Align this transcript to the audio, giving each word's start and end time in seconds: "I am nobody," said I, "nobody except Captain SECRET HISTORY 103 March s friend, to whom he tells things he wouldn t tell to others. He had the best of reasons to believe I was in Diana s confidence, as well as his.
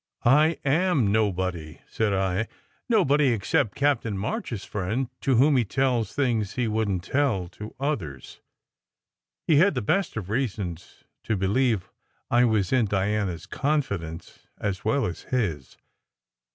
"I 0.25 0.57
am 0.65 1.11
nobody," 1.11 1.77
said 1.87 2.11
I, 2.11 2.47
"nobody 2.89 3.27
except 3.27 3.75
Captain 3.75 4.15
SECRET 4.15 4.49
HISTORY 4.49 4.81
103 4.81 4.87
March 4.87 4.97
s 4.97 4.97
friend, 5.05 5.09
to 5.21 5.35
whom 5.35 5.57
he 5.59 5.63
tells 5.63 6.13
things 6.15 6.53
he 6.55 6.67
wouldn 6.67 7.01
t 7.01 7.11
tell 7.11 7.47
to 7.49 7.75
others. 7.79 8.41
He 9.45 9.57
had 9.57 9.75
the 9.75 9.83
best 9.83 10.17
of 10.17 10.31
reasons 10.31 11.03
to 11.25 11.37
believe 11.37 11.91
I 12.31 12.45
was 12.45 12.73
in 12.73 12.85
Diana 12.87 13.33
s 13.33 13.45
confidence, 13.45 14.47
as 14.59 14.83
well 14.83 15.05
as 15.05 15.21
his. 15.25 15.77